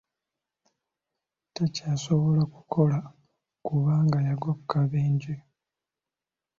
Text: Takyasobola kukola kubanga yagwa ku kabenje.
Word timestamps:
Takyasobola 1.55 2.43
kukola 2.55 2.97
kubanga 3.65 4.17
yagwa 4.27 4.51
ku 4.59 4.63
kabenje. 4.71 5.33